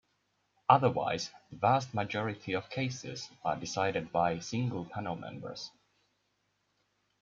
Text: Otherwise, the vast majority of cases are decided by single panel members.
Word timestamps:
Otherwise, 0.67 1.29
the 1.51 1.57
vast 1.57 1.93
majority 1.93 2.53
of 2.53 2.71
cases 2.71 3.29
are 3.45 3.55
decided 3.55 4.11
by 4.11 4.39
single 4.39 4.83
panel 4.85 5.15
members. 5.15 5.69